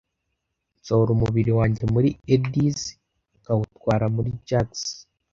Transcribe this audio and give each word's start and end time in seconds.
Nsohora 0.77 1.11
umubiri 1.13 1.51
wanjye 1.59 1.83
muri 1.93 2.09
eddies, 2.33 2.81
nkawutwara 3.39 4.05
muri 4.15 4.29
jags. 4.47 4.81